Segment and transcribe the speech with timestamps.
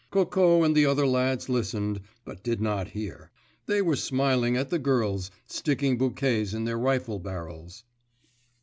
[0.09, 3.29] Coco and the other lads listened, but did not hear;
[3.67, 7.83] they were smiling at the girls sticking bouquets in their rifle barrels.